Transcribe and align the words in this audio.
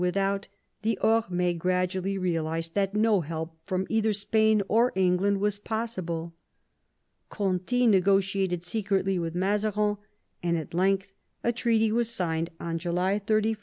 without, 0.01 0.47
the 0.81 0.97
Orm^e 1.03 1.55
gradually 1.59 2.17
realised 2.17 2.73
that 2.73 2.95
no 2.95 3.21
help 3.21 3.55
from 3.63 3.85
either 3.87 4.11
Spain 4.11 4.59
or 4.67 4.91
England 4.95 5.39
was 5.39 5.59
possible. 5.59 6.33
Conti 7.29 7.85
negotiated 7.85 8.63
secretly 8.65 9.19
with 9.19 9.35
Mazarin, 9.35 9.97
and 10.41 10.57
at 10.57 10.73
length 10.73 11.11
a 11.43 11.51
treaty 11.51 11.91
was 11.91 12.09
signed 12.09 12.49
on 12.59 12.79
July 12.79 13.19
31, 13.19 13.49
1653. 13.49 13.57